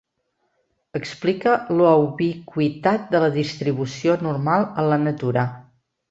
[0.99, 1.51] Explica
[1.81, 5.45] la ubiqüitat de la distribució normal en la natura.